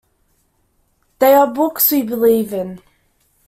[1.19, 2.81] They are books we believe in.